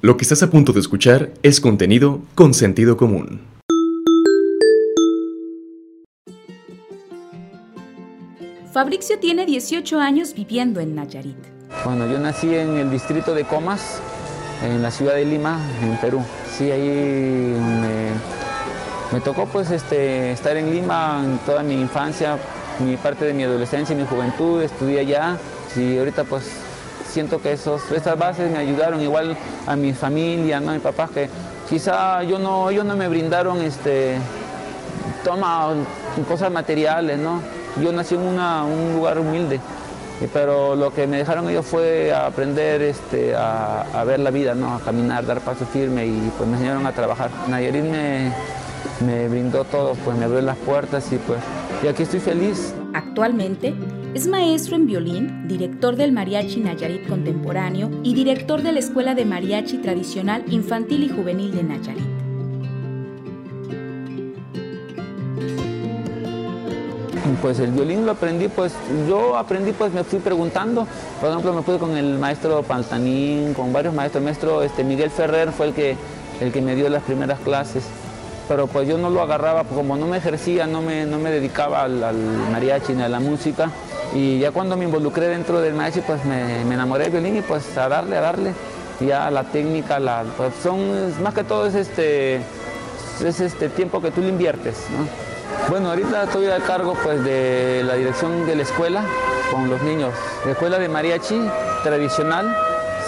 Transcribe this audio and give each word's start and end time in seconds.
Lo 0.00 0.16
que 0.16 0.22
estás 0.22 0.44
a 0.44 0.50
punto 0.50 0.72
de 0.72 0.78
escuchar 0.78 1.32
es 1.42 1.60
contenido 1.60 2.20
con 2.36 2.54
sentido 2.54 2.96
común. 2.96 3.40
Fabricio 8.72 9.18
tiene 9.18 9.44
18 9.44 9.98
años 9.98 10.34
viviendo 10.34 10.78
en 10.78 10.94
Nayarit. 10.94 11.36
Bueno, 11.84 12.08
yo 12.08 12.20
nací 12.20 12.54
en 12.54 12.76
el 12.76 12.92
distrito 12.92 13.34
de 13.34 13.42
Comas, 13.42 14.00
en 14.62 14.82
la 14.82 14.92
ciudad 14.92 15.16
de 15.16 15.24
Lima, 15.24 15.58
en 15.82 15.96
Perú. 15.96 16.22
Sí, 16.56 16.70
ahí 16.70 17.56
me, 19.10 19.20
tocó 19.20 19.46
pues 19.46 19.72
este, 19.72 20.30
estar 20.30 20.56
en 20.56 20.72
Lima 20.72 21.20
en 21.24 21.38
toda 21.38 21.64
mi 21.64 21.74
infancia, 21.74 22.38
mi 22.78 22.96
parte 22.96 23.24
de 23.24 23.34
mi 23.34 23.42
adolescencia 23.42 23.96
y 23.96 23.98
mi 23.98 24.06
juventud, 24.06 24.62
estudié 24.62 25.00
allá. 25.00 25.36
Y 25.74 25.98
ahorita 25.98 26.22
pues 26.22 26.67
siento 27.08 27.40
que 27.40 27.52
esos, 27.52 27.90
esas 27.92 28.18
bases 28.18 28.50
me 28.50 28.58
ayudaron 28.58 29.00
igual 29.00 29.36
a 29.66 29.76
mi 29.76 29.92
familia, 29.92 30.60
¿no? 30.60 30.70
a 30.70 30.74
mi 30.74 30.80
papá, 30.80 31.08
que 31.12 31.28
quizá 31.68 32.22
yo 32.22 32.38
no, 32.38 32.70
ellos 32.70 32.84
no 32.84 32.96
me 32.96 33.08
brindaron 33.08 33.60
este, 33.62 34.16
toma, 35.24 35.74
cosas 36.28 36.50
materiales, 36.50 37.18
¿no? 37.18 37.40
Yo 37.82 37.92
nací 37.92 38.14
en 38.14 38.22
un 38.22 38.94
lugar 38.94 39.18
humilde, 39.18 39.60
pero 40.32 40.74
lo 40.74 40.92
que 40.92 41.06
me 41.06 41.18
dejaron 41.18 41.48
ellos 41.48 41.64
fue 41.64 42.12
aprender 42.12 42.82
este, 42.82 43.34
a, 43.36 44.02
ver 44.04 44.20
la 44.20 44.30
vida, 44.30 44.54
¿no? 44.54 44.74
a 44.74 44.80
caminar, 44.80 45.24
dar 45.26 45.40
paso 45.40 45.64
firme 45.66 46.06
y 46.06 46.32
pues 46.36 46.48
me 46.48 46.56
enseñaron 46.56 46.86
a 46.86 46.92
trabajar. 46.92 47.30
Nayarit 47.46 47.84
me, 47.84 48.32
me 49.06 49.28
brindó 49.28 49.64
todo, 49.64 49.94
pues 50.04 50.16
me 50.16 50.24
abrió 50.24 50.40
las 50.40 50.56
puertas 50.56 51.12
y 51.12 51.16
pues 51.18 51.38
y 51.82 51.86
aquí 51.86 52.02
estoy 52.02 52.20
feliz. 52.20 52.74
Actualmente 52.92 53.74
es 54.18 54.26
maestro 54.26 54.74
en 54.74 54.86
violín, 54.88 55.46
director 55.46 55.94
del 55.94 56.10
Mariachi 56.10 56.58
Nayarit 56.58 57.06
Contemporáneo 57.06 57.88
y 58.02 58.14
director 58.14 58.62
de 58.62 58.72
la 58.72 58.80
Escuela 58.80 59.14
de 59.14 59.24
Mariachi 59.24 59.78
Tradicional 59.78 60.42
Infantil 60.48 61.04
y 61.04 61.08
Juvenil 61.08 61.54
de 61.54 61.62
Nayarit. 61.62 62.02
Pues 67.40 67.60
el 67.60 67.70
violín 67.70 68.06
lo 68.06 68.10
aprendí, 68.10 68.48
pues 68.48 68.74
yo 69.08 69.36
aprendí, 69.36 69.70
pues 69.70 69.92
me 69.92 70.02
fui 70.02 70.18
preguntando. 70.18 70.88
Por 71.20 71.30
ejemplo, 71.30 71.52
me 71.52 71.62
fui 71.62 71.78
con 71.78 71.96
el 71.96 72.18
maestro 72.18 72.64
Pantanín, 72.64 73.54
con 73.54 73.72
varios 73.72 73.94
maestros. 73.94 74.20
El 74.20 74.24
maestro 74.24 74.62
este, 74.64 74.82
Miguel 74.82 75.10
Ferrer 75.10 75.52
fue 75.52 75.68
el 75.68 75.74
que, 75.74 75.96
el 76.40 76.50
que 76.50 76.60
me 76.60 76.74
dio 76.74 76.88
las 76.88 77.04
primeras 77.04 77.38
clases 77.38 77.84
pero 78.48 78.66
pues 78.66 78.88
yo 78.88 78.96
no 78.96 79.10
lo 79.10 79.20
agarraba, 79.20 79.64
como 79.64 79.94
no 79.96 80.06
me 80.06 80.16
ejercía, 80.16 80.66
no 80.66 80.80
me, 80.80 81.04
no 81.04 81.18
me 81.18 81.30
dedicaba 81.30 81.82
al, 81.82 82.16
mariachi 82.50 82.94
ni 82.94 83.02
a 83.02 83.08
la 83.08 83.20
música. 83.20 83.70
Y 84.14 84.38
ya 84.38 84.50
cuando 84.50 84.76
me 84.76 84.84
involucré 84.84 85.28
dentro 85.28 85.60
del 85.60 85.74
mariachi, 85.74 86.00
pues 86.00 86.24
me, 86.24 86.62
enamoré 86.62 87.04
del 87.04 87.12
violín 87.12 87.36
y 87.36 87.42
pues 87.42 87.76
a 87.76 87.88
darle, 87.88 88.16
a 88.16 88.20
darle. 88.20 88.52
Ya 89.00 89.30
la 89.30 89.44
técnica, 89.44 90.00
la, 90.00 90.24
pues 90.36 90.54
son, 90.62 91.22
más 91.22 91.34
que 91.34 91.44
todo 91.44 91.66
es 91.66 91.74
este, 91.74 92.36
es 92.36 93.40
este 93.40 93.68
tiempo 93.68 94.00
que 94.00 94.10
tú 94.10 94.20
le 94.20 94.28
inviertes. 94.28 94.86
Bueno, 95.68 95.90
ahorita 95.90 96.24
estoy 96.24 96.46
a 96.46 96.58
cargo 96.58 96.94
pues 97.02 97.22
de 97.22 97.82
la 97.84 97.94
dirección 97.94 98.46
de 98.46 98.56
la 98.56 98.62
escuela 98.62 99.04
con 99.52 99.70
los 99.70 99.82
niños. 99.82 100.12
La 100.44 100.52
escuela 100.52 100.78
de 100.78 100.88
mariachi 100.88 101.40
tradicional, 101.84 102.56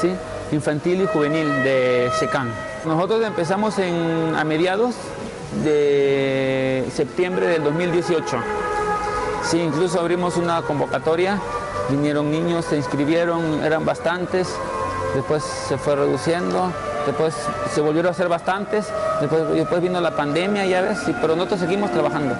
¿sí? 0.00 0.10
infantil 0.52 1.02
y 1.02 1.06
juvenil 1.06 1.48
de 1.64 2.10
Secán. 2.18 2.52
Nosotros 2.84 3.24
empezamos 3.24 3.78
en, 3.78 4.34
a 4.36 4.44
mediados 4.44 4.94
de 5.64 6.84
septiembre 6.94 7.46
del 7.46 7.64
2018. 7.64 8.36
Sí, 9.42 9.58
incluso 9.58 10.00
abrimos 10.00 10.36
una 10.36 10.62
convocatoria, 10.62 11.40
vinieron 11.88 12.30
niños, 12.30 12.66
se 12.66 12.76
inscribieron, 12.76 13.64
eran 13.64 13.84
bastantes, 13.84 14.48
después 15.14 15.42
se 15.42 15.76
fue 15.76 15.96
reduciendo, 15.96 16.72
después 17.06 17.34
se 17.72 17.80
volvieron 17.80 18.08
a 18.08 18.10
hacer 18.12 18.28
bastantes, 18.28 18.86
después, 19.20 19.48
después 19.50 19.82
vino 19.82 20.00
la 20.00 20.14
pandemia, 20.14 20.66
ya 20.66 20.82
ves, 20.82 20.98
pero 21.20 21.34
nosotros 21.34 21.60
seguimos 21.60 21.90
trabajando. 21.90 22.36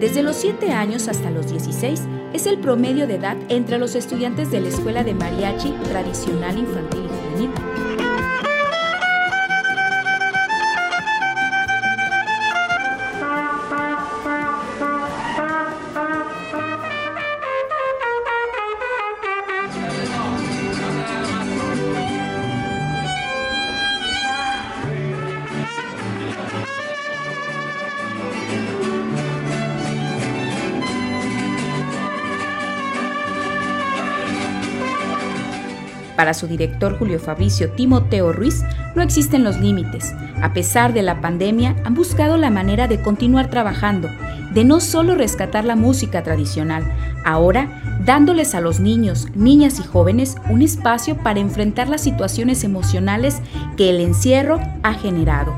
Desde 0.00 0.22
los 0.22 0.36
7 0.36 0.72
años 0.72 1.08
hasta 1.08 1.30
los 1.30 1.48
16 1.48 2.02
es 2.32 2.46
el 2.46 2.58
promedio 2.58 3.06
de 3.06 3.16
edad 3.16 3.36
entre 3.48 3.78
los 3.78 3.94
estudiantes 3.94 4.50
de 4.50 4.60
la 4.60 4.68
Escuela 4.68 5.02
de 5.02 5.14
Mariachi 5.14 5.70
Tradicional 5.88 6.58
Infantil 6.58 7.04
y 7.04 7.30
Juvenil. 7.30 8.07
Para 36.18 36.34
su 36.34 36.48
director 36.48 36.98
Julio 36.98 37.20
Fabricio 37.20 37.70
Timoteo 37.70 38.32
Ruiz, 38.32 38.64
no 38.96 39.02
existen 39.02 39.44
los 39.44 39.60
límites. 39.60 40.12
A 40.42 40.52
pesar 40.52 40.92
de 40.92 41.02
la 41.02 41.20
pandemia, 41.20 41.76
han 41.84 41.94
buscado 41.94 42.36
la 42.36 42.50
manera 42.50 42.88
de 42.88 43.00
continuar 43.00 43.50
trabajando, 43.50 44.08
de 44.52 44.64
no 44.64 44.80
solo 44.80 45.14
rescatar 45.14 45.64
la 45.64 45.76
música 45.76 46.24
tradicional, 46.24 46.82
ahora 47.24 47.68
dándoles 48.04 48.56
a 48.56 48.60
los 48.60 48.80
niños, 48.80 49.28
niñas 49.36 49.78
y 49.78 49.84
jóvenes 49.84 50.34
un 50.50 50.62
espacio 50.62 51.16
para 51.16 51.38
enfrentar 51.38 51.88
las 51.88 52.00
situaciones 52.00 52.64
emocionales 52.64 53.40
que 53.76 53.88
el 53.88 54.00
encierro 54.00 54.58
ha 54.82 54.94
generado. 54.94 55.54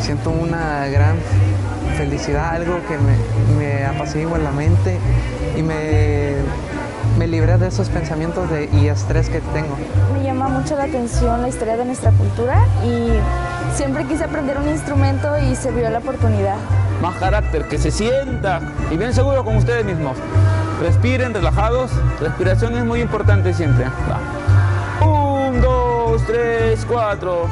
Siento 0.00 0.30
una 0.30 0.88
gran 0.88 1.14
felicidad, 1.96 2.56
algo 2.56 2.80
que 2.88 2.98
me, 2.98 3.56
me 3.56 3.84
apacigua 3.84 4.36
en 4.36 4.42
la 4.42 4.50
mente 4.50 4.98
y 5.56 5.62
me 5.62 6.34
me 7.16 7.26
libré 7.26 7.56
de 7.56 7.68
esos 7.68 7.88
pensamientos 7.88 8.48
de, 8.50 8.68
y 8.72 8.88
estrés 8.88 9.28
que 9.28 9.40
tengo. 9.40 9.76
Me 10.12 10.22
llama 10.22 10.48
mucho 10.48 10.76
la 10.76 10.84
atención 10.84 11.42
la 11.42 11.48
historia 11.48 11.76
de 11.76 11.84
nuestra 11.84 12.10
cultura 12.12 12.64
y 12.84 13.10
siempre 13.74 14.04
quise 14.04 14.24
aprender 14.24 14.58
un 14.58 14.68
instrumento 14.68 15.36
y 15.38 15.56
se 15.56 15.70
vio 15.70 15.88
la 15.90 15.98
oportunidad. 15.98 16.56
Más 17.00 17.14
carácter, 17.16 17.68
que 17.68 17.78
se 17.78 17.90
sienta 17.90 18.60
y 18.90 18.96
bien 18.96 19.12
seguro 19.12 19.44
con 19.44 19.56
ustedes 19.56 19.84
mismos. 19.84 20.16
Respiren, 20.80 21.32
relajados. 21.32 21.90
Respiración 22.20 22.76
es 22.76 22.84
muy 22.84 23.00
importante 23.00 23.54
siempre. 23.54 23.86
Un, 25.00 25.60
dos, 25.60 26.22
tres, 26.26 26.84
cuatro. 26.86 27.48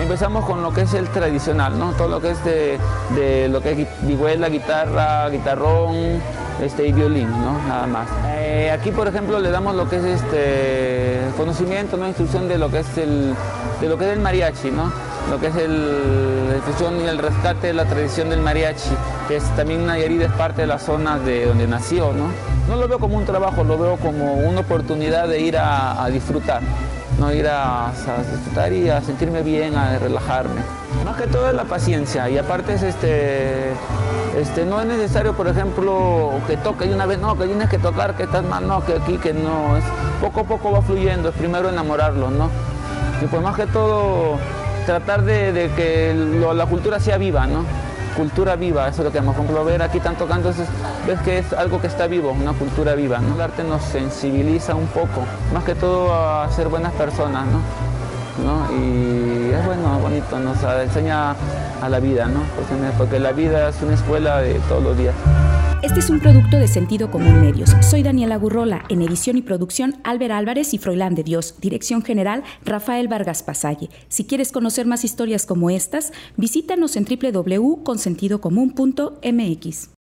Empezamos 0.00 0.46
con 0.46 0.62
lo 0.62 0.72
que 0.72 0.82
es 0.82 0.94
el 0.94 1.08
tradicional, 1.08 1.78
¿no? 1.78 1.92
Todo 1.92 2.08
lo 2.08 2.20
que 2.20 2.30
es 2.30 2.42
de, 2.44 3.48
lo 3.48 3.60
que 3.60 3.72
es 3.72 3.88
vihuela, 4.02 4.48
guitarra, 4.48 5.28
guitarrón 5.28 6.20
este, 6.60 6.88
y 6.88 6.92
violín, 6.92 7.30
¿no? 7.30 7.58
Nada 7.68 7.86
más. 7.86 8.08
Eh, 8.28 8.70
aquí, 8.72 8.92
por 8.92 9.06
ejemplo, 9.08 9.38
le 9.38 9.50
damos 9.50 9.74
lo 9.74 9.88
que 9.88 9.96
es 9.96 10.04
este 10.04 11.20
conocimiento, 11.36 11.98
¿no? 11.98 12.08
Instrucción 12.08 12.48
de 12.48 12.56
lo 12.56 12.70
que 12.70 12.80
es 12.80 12.98
el, 12.98 13.34
de 13.80 13.88
lo 13.88 13.98
que 13.98 14.06
es 14.06 14.16
el 14.16 14.20
mariachi, 14.20 14.70
¿no? 14.70 14.90
Lo 15.30 15.38
que 15.38 15.48
es 15.48 15.56
el, 15.56 16.48
la 16.48 16.54
difusión 16.54 16.98
y 16.98 17.06
el 17.06 17.18
rescate 17.18 17.68
de 17.68 17.74
la 17.74 17.84
tradición 17.84 18.30
del 18.30 18.40
mariachi, 18.40 18.90
que 19.28 19.36
es 19.36 19.44
también 19.54 19.86
Nayarit 19.86 20.22
es 20.22 20.32
parte 20.32 20.62
de 20.62 20.66
la 20.66 20.78
zona 20.78 21.18
de 21.18 21.44
donde 21.44 21.66
nació, 21.66 22.12
¿no? 22.14 22.28
No 22.68 22.76
lo 22.80 22.88
veo 22.88 22.98
como 22.98 23.18
un 23.18 23.26
trabajo, 23.26 23.64
lo 23.64 23.76
veo 23.78 23.96
como 23.96 24.32
una 24.34 24.60
oportunidad 24.60 25.28
de 25.28 25.40
ir 25.40 25.58
a 25.58 26.08
disfrutar 26.10 26.62
no 27.18 27.32
ir 27.32 27.46
a, 27.48 27.92
disfrutar 28.30 28.72
y 28.72 28.88
a 28.88 29.00
sentirme 29.00 29.42
bien, 29.42 29.76
a 29.76 29.98
relajarme. 29.98 30.60
Más 31.04 31.16
que 31.16 31.26
todo 31.26 31.48
es 31.48 31.54
la 31.54 31.64
paciencia 31.64 32.28
y 32.28 32.38
aparte 32.38 32.74
es 32.74 32.82
este, 32.82 33.72
este, 34.36 34.64
no 34.64 34.80
es 34.80 34.86
necesario, 34.86 35.34
por 35.34 35.48
ejemplo, 35.48 36.32
que 36.46 36.56
toque 36.56 36.86
de 36.86 36.94
una 36.94 37.06
vez, 37.06 37.18
no, 37.18 37.36
que 37.36 37.46
tienes 37.46 37.68
que 37.68 37.78
tocar, 37.78 38.14
que 38.16 38.24
estás 38.24 38.44
mal, 38.44 38.66
no, 38.66 38.84
que 38.84 38.94
aquí, 38.94 39.18
que 39.18 39.32
no, 39.32 39.78
poco 40.20 40.40
a 40.40 40.44
poco 40.44 40.72
va 40.72 40.82
fluyendo, 40.82 41.30
es 41.30 41.34
primero 41.34 41.68
enamorarlo, 41.68 42.30
¿no? 42.30 42.50
Y 43.22 43.26
pues 43.26 43.42
más 43.42 43.56
que 43.56 43.66
todo 43.66 44.38
tratar 44.86 45.22
de, 45.22 45.70
que 45.76 46.14
la 46.54 46.66
cultura 46.66 47.00
sea 47.00 47.18
viva, 47.18 47.46
¿no? 47.46 47.64
Cultura 48.16 48.56
viva, 48.56 48.88
eso 48.88 49.02
es 49.02 49.06
lo 49.06 49.12
que 49.12 49.20
vamos 49.20 49.36
a 49.36 49.62
ver 49.62 49.82
aquí 49.82 49.98
están 49.98 50.16
tocando, 50.16 50.52
ves 51.06 51.20
que 51.20 51.38
es 51.38 51.52
algo 51.52 51.80
que 51.80 51.86
está 51.86 52.06
vivo, 52.06 52.30
una 52.32 52.52
cultura 52.52 52.94
viva. 52.94 53.18
¿no? 53.18 53.34
El 53.34 53.40
arte 53.40 53.64
nos 53.64 53.82
sensibiliza 53.82 54.74
un 54.74 54.86
poco, 54.88 55.24
más 55.52 55.64
que 55.64 55.74
todo 55.74 56.14
a 56.14 56.50
ser 56.50 56.68
buenas 56.68 56.92
personas, 56.92 57.46
¿no? 57.46 57.60
¿No? 58.44 58.72
Y 58.72 59.50
es 59.52 59.66
bueno, 59.66 59.98
bonito, 60.00 60.38
nos 60.38 60.62
enseña 60.62 61.34
a 61.82 61.88
la 61.88 62.00
vida, 62.00 62.26
¿no? 62.26 62.40
Porque 62.96 63.18
la 63.18 63.32
vida 63.32 63.68
es 63.68 63.82
una 63.82 63.94
escuela 63.94 64.38
de 64.38 64.54
todos 64.60 64.82
los 64.82 64.96
días. 64.96 65.14
Este 65.82 66.00
es 66.00 66.10
un 66.10 66.20
producto 66.20 66.58
de 66.58 66.68
Sentido 66.68 67.10
Común 67.10 67.40
Medios. 67.40 67.70
Soy 67.80 68.02
Daniela 68.02 68.36
Gurrola, 68.36 68.84
en 68.90 69.00
edición 69.00 69.38
y 69.38 69.42
producción 69.42 69.98
Álvaro 70.04 70.34
Álvarez 70.34 70.74
y 70.74 70.78
Froilán 70.78 71.14
de 71.14 71.22
Dios, 71.22 71.54
dirección 71.58 72.02
general 72.02 72.42
Rafael 72.66 73.08
Vargas 73.08 73.42
Pasalle. 73.42 73.88
Si 74.08 74.26
quieres 74.26 74.52
conocer 74.52 74.84
más 74.84 75.04
historias 75.04 75.46
como 75.46 75.70
estas, 75.70 76.12
visítanos 76.36 76.96
en 76.96 77.06
www.consentidocomún.mx. 77.06 79.99